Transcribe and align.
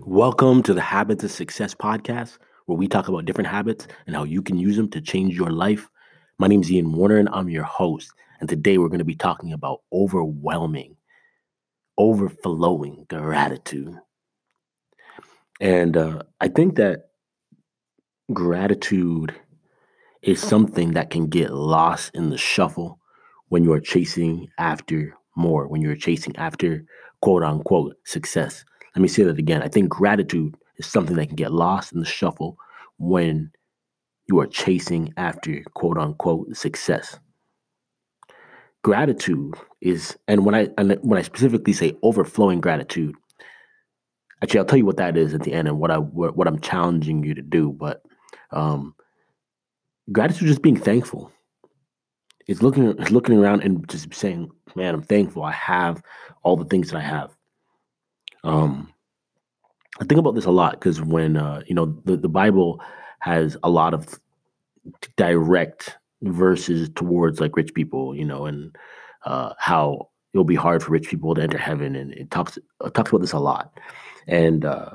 Welcome 0.00 0.64
to 0.64 0.74
the 0.74 0.80
Habits 0.80 1.22
of 1.22 1.30
Success 1.30 1.72
podcast, 1.72 2.38
where 2.66 2.76
we 2.76 2.88
talk 2.88 3.06
about 3.06 3.26
different 3.26 3.48
habits 3.48 3.86
and 4.08 4.16
how 4.16 4.24
you 4.24 4.42
can 4.42 4.58
use 4.58 4.76
them 4.76 4.88
to 4.90 5.00
change 5.00 5.36
your 5.36 5.52
life. 5.52 5.88
My 6.36 6.48
name 6.48 6.62
is 6.62 6.72
Ian 6.72 6.92
Warner, 6.92 7.18
and 7.18 7.28
I'm 7.32 7.48
your 7.48 7.62
host. 7.62 8.10
And 8.40 8.48
today 8.48 8.76
we're 8.76 8.88
going 8.88 8.98
to 8.98 9.04
be 9.04 9.14
talking 9.14 9.52
about 9.52 9.82
overwhelming, 9.92 10.96
overflowing 11.96 13.06
gratitude. 13.08 13.96
And 15.60 15.96
uh, 15.96 16.22
I 16.40 16.48
think 16.48 16.74
that 16.74 17.10
gratitude 18.32 19.32
is 20.22 20.40
something 20.40 20.94
that 20.94 21.10
can 21.10 21.28
get 21.28 21.52
lost 21.52 22.10
in 22.14 22.30
the 22.30 22.38
shuffle 22.38 22.98
when 23.48 23.62
you 23.62 23.72
are 23.72 23.80
chasing 23.80 24.48
after 24.58 25.14
more, 25.36 25.68
when 25.68 25.82
you're 25.82 25.94
chasing 25.94 26.34
after 26.36 26.84
quote 27.20 27.44
unquote 27.44 27.94
success. 28.04 28.64
Let 28.94 29.02
me 29.02 29.08
say 29.08 29.24
that 29.24 29.38
again. 29.38 29.62
I 29.62 29.68
think 29.68 29.88
gratitude 29.88 30.56
is 30.76 30.86
something 30.86 31.16
that 31.16 31.26
can 31.26 31.36
get 31.36 31.52
lost 31.52 31.92
in 31.92 32.00
the 32.00 32.06
shuffle 32.06 32.56
when 32.98 33.50
you 34.28 34.38
are 34.40 34.46
chasing 34.46 35.12
after 35.16 35.62
quote 35.74 35.98
unquote 35.98 36.56
success. 36.56 37.18
Gratitude 38.82 39.54
is, 39.80 40.16
and 40.28 40.44
when 40.44 40.54
I 40.54 40.68
and 40.78 40.98
when 41.02 41.18
I 41.18 41.22
specifically 41.22 41.72
say 41.72 41.96
overflowing 42.02 42.60
gratitude, 42.60 43.14
actually 44.42 44.60
I'll 44.60 44.66
tell 44.66 44.78
you 44.78 44.86
what 44.86 44.98
that 44.98 45.16
is 45.16 45.34
at 45.34 45.42
the 45.42 45.52
end 45.52 45.68
and 45.68 45.78
what 45.78 45.90
I 45.90 45.98
what, 45.98 46.46
I'm 46.46 46.60
challenging 46.60 47.24
you 47.24 47.34
to 47.34 47.42
do. 47.42 47.72
But 47.72 48.02
um, 48.50 48.94
gratitude 50.12 50.50
is 50.50 50.58
being 50.58 50.76
thankful. 50.76 51.32
It's 52.46 52.62
looking 52.62 52.86
it's 52.98 53.10
looking 53.10 53.38
around 53.38 53.62
and 53.62 53.88
just 53.88 54.12
saying, 54.14 54.50
"Man, 54.76 54.94
I'm 54.94 55.02
thankful. 55.02 55.42
I 55.42 55.52
have 55.52 56.02
all 56.42 56.56
the 56.56 56.66
things 56.66 56.90
that 56.90 56.98
I 56.98 57.02
have." 57.02 57.34
Um, 58.44 58.92
I 60.00 60.04
think 60.04 60.18
about 60.18 60.34
this 60.34 60.44
a 60.44 60.50
lot 60.50 60.72
because 60.72 61.00
when 61.00 61.36
uh, 61.36 61.62
you 61.66 61.74
know 61.74 61.86
the, 62.04 62.16
the 62.16 62.28
Bible 62.28 62.80
has 63.20 63.56
a 63.62 63.70
lot 63.70 63.94
of 63.94 64.18
direct 65.16 65.96
verses 66.22 66.90
towards 66.94 67.40
like 67.40 67.56
rich 67.56 67.72
people, 67.74 68.14
you 68.14 68.24
know, 68.24 68.46
and 68.46 68.76
uh, 69.24 69.54
how 69.58 70.10
it'll 70.32 70.44
be 70.44 70.54
hard 70.54 70.82
for 70.82 70.90
rich 70.90 71.08
people 71.08 71.34
to 71.34 71.42
enter 71.42 71.58
heaven, 71.58 71.96
and 71.96 72.12
it 72.12 72.30
talks 72.30 72.58
it 72.58 72.94
talks 72.94 73.10
about 73.10 73.22
this 73.22 73.32
a 73.32 73.38
lot, 73.38 73.72
and 74.26 74.64
uh, 74.64 74.90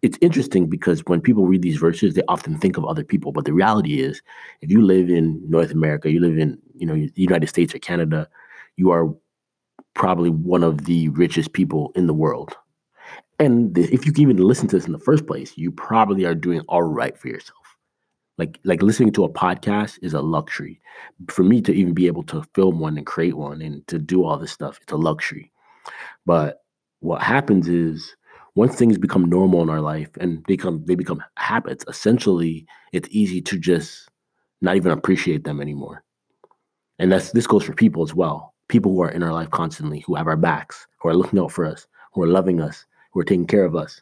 it's 0.00 0.18
interesting 0.22 0.68
because 0.68 1.02
when 1.06 1.20
people 1.20 1.46
read 1.46 1.62
these 1.62 1.76
verses, 1.76 2.14
they 2.14 2.22
often 2.28 2.56
think 2.56 2.78
of 2.78 2.84
other 2.86 3.04
people, 3.04 3.32
but 3.32 3.44
the 3.44 3.52
reality 3.52 4.00
is, 4.00 4.22
if 4.62 4.70
you 4.70 4.82
live 4.82 5.10
in 5.10 5.42
North 5.48 5.72
America, 5.72 6.10
you 6.10 6.20
live 6.20 6.38
in 6.38 6.56
you 6.74 6.86
know 6.86 6.94
the 6.94 7.12
United 7.16 7.48
States 7.48 7.74
or 7.74 7.80
Canada, 7.80 8.28
you 8.76 8.90
are 8.92 9.12
probably 9.94 10.30
one 10.30 10.62
of 10.62 10.86
the 10.86 11.08
richest 11.10 11.52
people 11.52 11.92
in 11.96 12.06
the 12.06 12.14
world 12.14 12.56
and 13.38 13.76
if 13.78 14.04
you 14.04 14.12
can 14.12 14.22
even 14.22 14.36
listen 14.38 14.68
to 14.68 14.76
this 14.76 14.86
in 14.86 14.92
the 14.92 14.98
first 14.98 15.26
place, 15.26 15.56
you 15.56 15.70
probably 15.70 16.24
are 16.24 16.34
doing 16.34 16.60
all 16.68 16.82
right 16.82 17.16
for 17.16 17.28
yourself. 17.28 17.58
Like 18.36 18.58
like 18.64 18.82
listening 18.82 19.12
to 19.12 19.24
a 19.24 19.32
podcast 19.32 19.98
is 20.02 20.14
a 20.14 20.20
luxury. 20.20 20.80
For 21.28 21.42
me 21.42 21.60
to 21.62 21.72
even 21.72 21.94
be 21.94 22.06
able 22.06 22.22
to 22.24 22.44
film 22.54 22.78
one 22.78 22.96
and 22.96 23.06
create 23.06 23.36
one 23.36 23.62
and 23.62 23.86
to 23.88 23.98
do 23.98 24.24
all 24.24 24.38
this 24.38 24.52
stuff, 24.52 24.78
it's 24.82 24.92
a 24.92 24.96
luxury. 24.96 25.52
But 26.26 26.62
what 27.00 27.22
happens 27.22 27.68
is 27.68 28.16
once 28.54 28.74
things 28.74 28.98
become 28.98 29.24
normal 29.24 29.62
in 29.62 29.70
our 29.70 29.80
life 29.80 30.10
and 30.20 30.38
they 30.46 30.54
become 30.54 30.84
they 30.84 30.94
become 30.94 31.22
habits, 31.36 31.84
essentially 31.88 32.66
it's 32.92 33.08
easy 33.10 33.40
to 33.42 33.58
just 33.58 34.08
not 34.60 34.76
even 34.76 34.92
appreciate 34.92 35.44
them 35.44 35.60
anymore. 35.60 36.02
And 36.98 37.12
that's 37.12 37.32
this 37.32 37.46
goes 37.46 37.64
for 37.64 37.74
people 37.74 38.02
as 38.02 38.14
well. 38.14 38.54
People 38.68 38.92
who 38.92 39.02
are 39.02 39.10
in 39.10 39.22
our 39.22 39.32
life 39.32 39.50
constantly, 39.50 40.00
who 40.00 40.14
have 40.16 40.26
our 40.26 40.36
backs, 40.36 40.86
who 41.00 41.08
are 41.08 41.14
looking 41.14 41.38
out 41.38 41.52
for 41.52 41.64
us, 41.64 41.86
who 42.12 42.22
are 42.22 42.26
loving 42.26 42.60
us, 42.60 42.84
who 43.18 43.22
are 43.22 43.24
taking 43.24 43.46
care 43.46 43.64
of 43.64 43.74
us. 43.74 44.00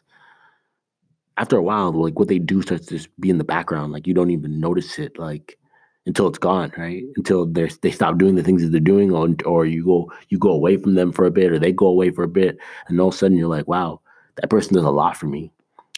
After 1.37 1.57
a 1.57 1.63
while, 1.63 1.91
like 1.91 2.19
what 2.19 2.27
they 2.27 2.39
do 2.39 2.61
starts 2.61 2.85
to 2.87 2.97
just 2.97 3.09
be 3.19 3.31
in 3.31 3.39
the 3.39 3.43
background. 3.43 3.91
Like 3.91 4.05
you 4.05 4.13
don't 4.13 4.31
even 4.31 4.59
notice 4.59 4.99
it, 4.99 5.17
like 5.17 5.57
until 6.05 6.27
it's 6.27 6.37
gone, 6.37 6.71
right? 6.77 7.03
Until 7.15 7.47
they 7.47 7.67
they 7.81 7.91
stop 7.91 8.17
doing 8.17 8.35
the 8.35 8.43
things 8.43 8.61
that 8.61 8.69
they're 8.69 8.79
doing, 8.79 9.11
or 9.11 9.29
or 9.45 9.65
you 9.65 9.83
go 9.83 10.11
you 10.29 10.37
go 10.37 10.51
away 10.51 10.77
from 10.77 10.95
them 10.95 11.11
for 11.11 11.25
a 11.25 11.31
bit, 11.31 11.51
or 11.51 11.59
they 11.59 11.71
go 11.71 11.87
away 11.87 12.11
for 12.11 12.23
a 12.23 12.27
bit, 12.27 12.57
and 12.87 12.99
all 12.99 13.09
of 13.09 13.15
a 13.15 13.17
sudden 13.17 13.37
you're 13.37 13.47
like, 13.47 13.67
wow, 13.67 14.01
that 14.35 14.49
person 14.49 14.75
does 14.75 14.83
a 14.83 14.89
lot 14.89 15.17
for 15.17 15.25
me, 15.25 15.51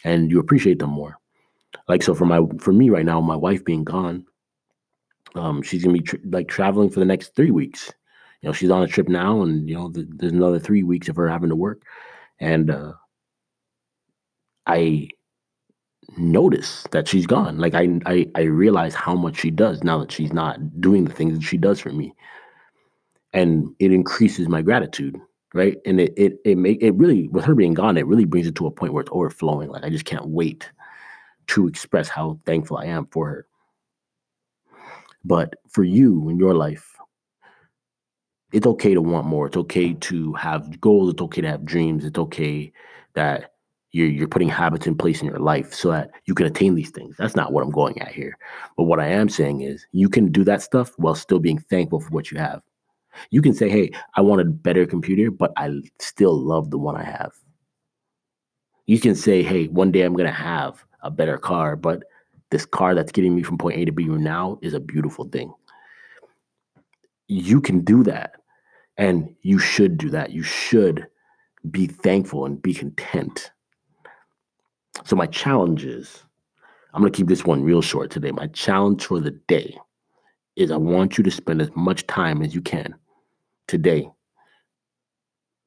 and 0.04 0.30
you 0.30 0.40
appreciate 0.40 0.78
them 0.78 0.90
more. 0.90 1.18
Like 1.88 2.02
so, 2.02 2.14
for 2.14 2.24
my 2.24 2.40
for 2.58 2.72
me 2.72 2.88
right 2.88 3.04
now, 3.04 3.20
my 3.20 3.36
wife 3.36 3.64
being 3.64 3.84
gone, 3.84 4.26
um, 5.34 5.62
she's 5.62 5.84
gonna 5.84 5.98
be 5.98 6.04
tr- 6.04 6.16
like 6.24 6.48
traveling 6.48 6.90
for 6.90 7.00
the 7.00 7.06
next 7.06 7.34
three 7.36 7.50
weeks. 7.50 7.92
You 8.42 8.48
know, 8.48 8.52
she's 8.52 8.70
on 8.70 8.82
a 8.82 8.88
trip 8.88 9.08
now, 9.08 9.42
and 9.42 9.68
you 9.68 9.74
know, 9.74 9.88
the, 9.90 10.06
there's 10.08 10.32
another 10.32 10.58
three 10.58 10.82
weeks 10.82 11.08
of 11.08 11.16
her 11.16 11.28
having 11.28 11.50
to 11.50 11.56
work, 11.56 11.82
and 12.40 12.70
uh, 12.70 12.92
I 14.66 15.08
notice 16.16 16.86
that 16.90 17.08
she's 17.08 17.26
gone. 17.26 17.58
Like 17.58 17.74
I, 17.74 18.00
I 18.06 18.26
I 18.34 18.42
realize 18.42 18.94
how 18.94 19.14
much 19.14 19.38
she 19.38 19.50
does 19.50 19.82
now 19.82 19.98
that 19.98 20.12
she's 20.12 20.32
not 20.32 20.80
doing 20.80 21.04
the 21.04 21.12
things 21.12 21.38
that 21.38 21.44
she 21.44 21.56
does 21.56 21.80
for 21.80 21.90
me. 21.90 22.14
And 23.32 23.74
it 23.78 23.92
increases 23.92 24.48
my 24.48 24.62
gratitude, 24.62 25.16
right? 25.54 25.78
And 25.86 26.00
it 26.00 26.12
it 26.16 26.38
it 26.44 26.58
make 26.58 26.82
it 26.82 26.92
really 26.92 27.28
with 27.28 27.44
her 27.44 27.54
being 27.54 27.74
gone, 27.74 27.96
it 27.96 28.06
really 28.06 28.24
brings 28.24 28.46
it 28.46 28.54
to 28.56 28.66
a 28.66 28.70
point 28.70 28.92
where 28.92 29.02
it's 29.02 29.12
overflowing. 29.12 29.70
Like 29.70 29.84
I 29.84 29.90
just 29.90 30.04
can't 30.04 30.26
wait 30.26 30.70
to 31.48 31.66
express 31.66 32.08
how 32.08 32.38
thankful 32.46 32.76
I 32.78 32.86
am 32.86 33.06
for 33.06 33.28
her. 33.28 33.46
But 35.24 35.54
for 35.68 35.84
you 35.84 36.28
in 36.28 36.38
your 36.38 36.54
life, 36.54 36.96
it's 38.52 38.66
okay 38.66 38.94
to 38.94 39.02
want 39.02 39.26
more. 39.26 39.46
It's 39.46 39.56
okay 39.56 39.94
to 39.94 40.32
have 40.34 40.80
goals. 40.80 41.12
It's 41.12 41.22
okay 41.22 41.40
to 41.42 41.48
have 41.48 41.64
dreams. 41.64 42.04
It's 42.04 42.18
okay 42.18 42.72
that 43.14 43.52
you're 43.92 44.08
you're 44.08 44.28
putting 44.28 44.48
habits 44.48 44.86
in 44.86 44.96
place 44.96 45.20
in 45.20 45.26
your 45.26 45.38
life 45.38 45.74
so 45.74 45.90
that 45.90 46.10
you 46.26 46.34
can 46.34 46.46
attain 46.46 46.74
these 46.74 46.90
things. 46.90 47.16
That's 47.18 47.36
not 47.36 47.52
what 47.52 47.64
I'm 47.64 47.70
going 47.70 48.00
at 48.00 48.12
here. 48.12 48.36
But 48.76 48.84
what 48.84 49.00
I 49.00 49.06
am 49.06 49.28
saying 49.28 49.62
is 49.62 49.86
you 49.92 50.08
can 50.08 50.30
do 50.30 50.44
that 50.44 50.62
stuff 50.62 50.92
while 50.96 51.14
still 51.14 51.38
being 51.40 51.58
thankful 51.58 52.00
for 52.00 52.10
what 52.10 52.30
you 52.30 52.38
have. 52.38 52.62
You 53.30 53.42
can 53.42 53.54
say, 53.54 53.68
"Hey, 53.68 53.90
I 54.14 54.20
want 54.20 54.40
a 54.40 54.44
better 54.44 54.86
computer, 54.86 55.30
but 55.30 55.52
I 55.56 55.70
still 55.98 56.36
love 56.38 56.70
the 56.70 56.78
one 56.78 56.96
I 56.96 57.04
have." 57.04 57.32
You 58.86 59.00
can 59.00 59.14
say, 59.14 59.42
"Hey, 59.42 59.66
one 59.66 59.90
day 59.90 60.02
I'm 60.02 60.14
going 60.14 60.26
to 60.26 60.32
have 60.32 60.84
a 61.02 61.10
better 61.10 61.38
car, 61.38 61.76
but 61.76 62.04
this 62.50 62.66
car 62.66 62.94
that's 62.94 63.12
getting 63.12 63.34
me 63.34 63.42
from 63.42 63.58
point 63.58 63.78
A 63.78 63.84
to 63.84 63.92
B 63.92 64.04
now 64.04 64.58
is 64.62 64.74
a 64.74 64.80
beautiful 64.80 65.24
thing." 65.24 65.52
You 67.26 67.60
can 67.60 67.80
do 67.80 68.02
that. 68.04 68.34
And 68.96 69.34
you 69.42 69.58
should 69.58 69.96
do 69.96 70.10
that. 70.10 70.32
You 70.32 70.42
should 70.42 71.06
be 71.70 71.86
thankful 71.86 72.44
and 72.44 72.60
be 72.60 72.74
content 72.74 73.50
so 75.04 75.16
my 75.16 75.26
challenge 75.26 75.84
is, 75.84 76.24
I'm 76.92 77.02
gonna 77.02 77.12
keep 77.12 77.28
this 77.28 77.44
one 77.44 77.62
real 77.62 77.82
short 77.82 78.10
today. 78.10 78.32
My 78.32 78.48
challenge 78.48 79.04
for 79.04 79.20
the 79.20 79.30
day 79.30 79.76
is 80.56 80.70
I 80.70 80.76
want 80.76 81.16
you 81.16 81.24
to 81.24 81.30
spend 81.30 81.62
as 81.62 81.70
much 81.74 82.06
time 82.06 82.42
as 82.42 82.54
you 82.54 82.60
can 82.60 82.94
today 83.68 84.10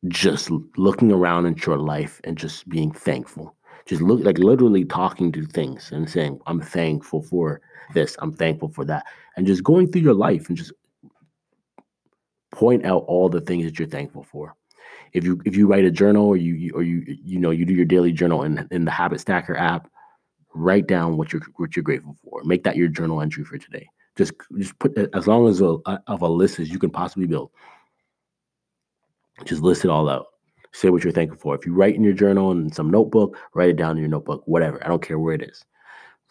just 0.07 0.51
looking 0.77 1.11
around 1.11 1.45
into 1.45 1.71
your 1.71 1.79
life 1.79 2.19
and 2.25 2.37
just 2.37 2.67
being 2.67 2.91
thankful. 2.91 3.55
Just 3.85 4.01
look 4.01 4.23
like 4.23 4.37
literally 4.37 4.85
talking 4.85 5.31
to 5.31 5.45
things 5.45 5.91
and 5.91 6.09
saying, 6.09 6.39
I'm 6.45 6.61
thankful 6.61 7.21
for 7.21 7.61
this, 7.93 8.15
I'm 8.19 8.33
thankful 8.33 8.69
for 8.69 8.85
that. 8.85 9.05
And 9.35 9.47
just 9.47 9.63
going 9.63 9.91
through 9.91 10.01
your 10.01 10.13
life 10.13 10.47
and 10.49 10.57
just 10.57 10.73
point 12.51 12.85
out 12.85 13.03
all 13.07 13.29
the 13.29 13.41
things 13.41 13.65
that 13.65 13.79
you're 13.79 13.87
thankful 13.87 14.23
for 14.23 14.55
if 15.13 15.23
you 15.23 15.41
if 15.45 15.55
you 15.55 15.67
write 15.67 15.85
a 15.85 15.91
journal 15.91 16.25
or 16.25 16.37
you 16.37 16.71
or 16.73 16.83
you 16.83 17.03
you 17.23 17.39
know 17.39 17.51
you 17.51 17.65
do 17.65 17.73
your 17.73 17.85
daily 17.85 18.11
journal 18.11 18.43
in 18.43 18.67
in 18.71 18.85
the 18.85 18.91
Habit 18.91 19.19
Stacker 19.19 19.55
app, 19.55 19.89
write 20.53 20.87
down 20.87 21.17
what 21.17 21.31
you're 21.31 21.43
what 21.57 21.75
you're 21.75 21.83
grateful 21.83 22.15
for. 22.23 22.43
Make 22.43 22.63
that 22.63 22.75
your 22.75 22.87
journal 22.87 23.21
entry 23.21 23.43
for 23.43 23.57
today. 23.57 23.87
Just 24.17 24.33
just 24.57 24.77
put 24.79 24.97
as 25.13 25.27
long 25.27 25.47
as 25.47 25.61
a, 25.61 25.77
of 26.07 26.21
a 26.21 26.27
list 26.27 26.59
as 26.59 26.69
you 26.69 26.79
can 26.79 26.89
possibly 26.89 27.27
build. 27.27 27.51
Just 29.45 29.61
list 29.61 29.85
it 29.85 29.91
all 29.91 30.09
out. 30.09 30.27
Say 30.71 30.89
what 30.89 31.03
you're 31.03 31.13
thankful 31.13 31.39
for. 31.39 31.55
If 31.55 31.65
you 31.65 31.73
write 31.73 31.95
in 31.95 32.03
your 32.03 32.13
journal 32.13 32.51
in 32.51 32.71
some 32.71 32.89
notebook, 32.89 33.37
write 33.53 33.69
it 33.69 33.77
down 33.77 33.91
in 33.91 34.01
your 34.01 34.09
notebook. 34.09 34.41
Whatever. 34.45 34.83
I 34.83 34.87
don't 34.87 35.01
care 35.01 35.19
where 35.19 35.35
it 35.35 35.43
is. 35.43 35.63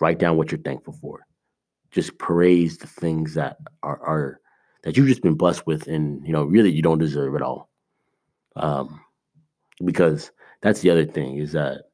Write 0.00 0.19
down 0.19 0.37
what 0.37 0.50
you're 0.50 0.61
thankful 0.61 0.94
for. 0.94 1.20
Just 1.93 2.19
praise 2.19 2.78
the 2.78 2.87
things 2.87 3.35
that 3.35 3.58
are, 3.82 4.00
are 4.00 4.40
that 4.82 4.96
you've 4.96 5.06
just 5.06 5.23
been 5.23 5.35
blessed 5.35 5.67
with, 5.67 5.87
and 5.87 6.26
you 6.26 6.32
know 6.32 6.43
really 6.43 6.73
you 6.73 6.82
don't 6.82 6.99
deserve 6.99 7.37
it 7.37 7.43
all. 7.43 7.71
Um, 8.56 9.00
because 9.84 10.31
that's 10.60 10.81
the 10.81 10.90
other 10.90 11.04
thing 11.04 11.37
is 11.38 11.52
that 11.52 11.84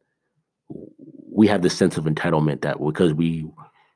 we 1.31 1.47
have 1.47 1.63
this 1.63 1.77
sense 1.77 1.97
of 1.97 2.05
entitlement 2.05 2.63
that 2.63 2.85
because 2.85 3.15
we 3.15 3.49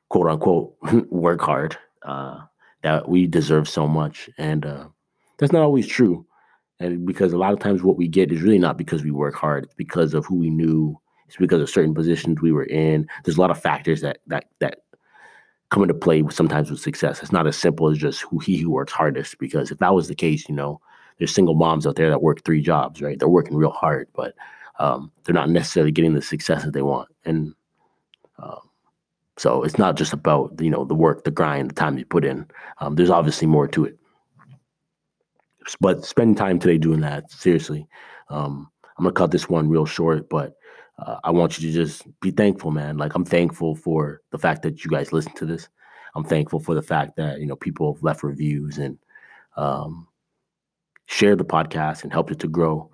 quote 0.09 0.27
unquote 0.27 0.75
work 1.09 1.41
hard, 1.41 1.77
uh, 2.03 2.39
that 2.81 3.07
we 3.07 3.27
deserve 3.27 3.67
so 3.67 3.87
much. 3.87 4.29
And 4.37 4.65
uh, 4.65 4.87
that's 5.37 5.51
not 5.51 5.63
always 5.63 5.87
true. 5.87 6.25
And 6.79 7.05
because 7.05 7.33
a 7.33 7.37
lot 7.37 7.53
of 7.53 7.59
times 7.59 7.81
what 7.81 7.97
we 7.97 8.07
get 8.07 8.31
is 8.31 8.41
really 8.41 8.59
not 8.59 8.77
because 8.77 9.03
we 9.03 9.11
work 9.11 9.35
hard, 9.35 9.63
it's 9.65 9.73
because 9.73 10.13
of 10.13 10.25
who 10.25 10.35
we 10.35 10.49
knew, 10.49 10.99
it's 11.27 11.37
because 11.37 11.61
of 11.61 11.69
certain 11.69 11.93
positions 11.93 12.41
we 12.41 12.51
were 12.51 12.65
in. 12.65 13.07
There's 13.23 13.37
a 13.37 13.41
lot 13.41 13.51
of 13.51 13.61
factors 13.61 14.01
that 14.01 14.19
that 14.27 14.45
that 14.59 14.79
come 15.69 15.83
into 15.83 15.93
play 15.93 16.23
sometimes 16.29 16.69
with 16.69 16.79
success. 16.79 17.23
It's 17.23 17.31
not 17.31 17.47
as 17.47 17.55
simple 17.55 17.89
as 17.89 17.97
just 17.97 18.21
who 18.21 18.39
he 18.39 18.57
who 18.57 18.69
works 18.69 18.93
hardest. 18.93 19.37
Because 19.39 19.71
if 19.71 19.79
that 19.79 19.93
was 19.93 20.07
the 20.07 20.15
case, 20.15 20.47
you 20.49 20.55
know, 20.55 20.81
there's 21.17 21.33
single 21.33 21.55
moms 21.55 21.85
out 21.87 21.95
there 21.95 22.09
that 22.09 22.21
work 22.21 22.43
three 22.43 22.61
jobs, 22.61 23.01
right? 23.01 23.17
They're 23.17 23.27
working 23.27 23.55
real 23.55 23.71
hard, 23.71 24.07
but 24.15 24.33
um, 24.79 25.11
they're 25.23 25.33
not 25.33 25.49
necessarily 25.49 25.91
getting 25.91 26.13
the 26.13 26.21
success 26.21 26.63
that 26.63 26.73
they 26.73 26.81
want. 26.81 27.09
And 27.25 27.53
um, 28.39 28.69
so 29.37 29.63
it's 29.63 29.77
not 29.77 29.95
just 29.95 30.13
about 30.13 30.59
you 30.59 30.69
know 30.69 30.85
the 30.85 30.95
work, 30.95 31.23
the 31.23 31.31
grind, 31.31 31.71
the 31.71 31.75
time 31.75 31.97
you 31.97 32.05
put 32.05 32.25
in. 32.25 32.47
Um, 32.79 32.95
there's 32.95 33.09
obviously 33.09 33.47
more 33.47 33.67
to 33.69 33.85
it. 33.85 33.97
But 35.79 36.03
spend 36.03 36.37
time 36.37 36.59
today 36.59 36.77
doing 36.77 37.01
that. 37.01 37.31
Seriously, 37.31 37.87
um, 38.29 38.69
I'm 38.97 39.05
gonna 39.05 39.13
cut 39.13 39.31
this 39.31 39.49
one 39.49 39.69
real 39.69 39.85
short, 39.85 40.29
but 40.29 40.55
uh, 40.99 41.17
I 41.23 41.31
want 41.31 41.59
you 41.59 41.69
to 41.69 41.73
just 41.73 42.03
be 42.19 42.31
thankful, 42.31 42.71
man. 42.71 42.97
Like 42.97 43.15
I'm 43.15 43.25
thankful 43.25 43.75
for 43.75 44.21
the 44.31 44.37
fact 44.37 44.61
that 44.63 44.83
you 44.83 44.91
guys 44.91 45.13
listen 45.13 45.33
to 45.35 45.45
this. 45.45 45.69
I'm 46.15 46.23
thankful 46.23 46.59
for 46.59 46.75
the 46.75 46.81
fact 46.81 47.15
that 47.15 47.39
you 47.39 47.47
know 47.47 47.55
people 47.55 47.93
have 47.93 48.03
left 48.03 48.23
reviews 48.23 48.77
and 48.77 48.97
um, 49.55 50.07
share 51.05 51.35
the 51.35 51.45
podcast 51.45 52.03
and 52.03 52.11
help 52.11 52.31
it 52.31 52.39
to 52.39 52.47
grow. 52.47 52.89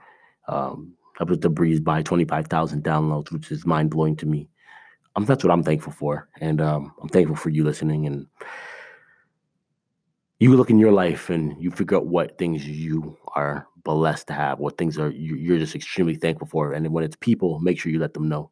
Um, 0.48 0.94
help 1.18 1.32
it 1.32 1.42
to 1.42 1.50
breeze 1.50 1.80
by 1.80 2.02
25,000 2.02 2.84
downloads, 2.84 3.32
which 3.32 3.52
is 3.52 3.66
mind 3.66 3.92
blowing 3.92 4.16
to 4.18 4.26
me. 4.26 4.50
Um, 5.16 5.26
that's 5.26 5.44
what 5.44 5.52
I'm 5.52 5.64
thankful 5.64 5.92
for, 5.92 6.30
and 6.40 6.62
um, 6.62 6.94
I'm 7.02 7.10
thankful 7.10 7.36
for 7.36 7.50
you 7.50 7.64
listening. 7.64 8.06
And 8.06 8.26
you 10.40 10.56
look 10.56 10.70
in 10.70 10.80
your 10.80 10.94
life 10.94 11.30
and 11.30 11.62
you 11.62 11.72
figure 11.72 11.98
out 11.98 12.08
what 12.08 12.38
things 12.38 12.66
you 12.66 13.18
are 13.36 13.68
blessed 13.84 14.28
to 14.28 14.34
have, 14.34 14.60
what 14.60 14.78
things 14.78 14.98
are 14.98 15.10
you, 15.10 15.36
you're 15.36 15.60
just 15.60 15.76
extremely 15.76 16.16
thankful 16.16 16.48
for, 16.48 16.74
and 16.74 16.88
when 16.94 17.04
it's 17.04 17.18
people, 17.18 17.60
make 17.60 17.80
sure 17.80 17.92
you 17.92 18.00
let 18.00 18.14
them 18.14 18.30
know. 18.30 18.50